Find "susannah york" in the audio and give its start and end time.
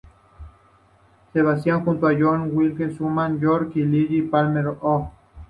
2.97-3.75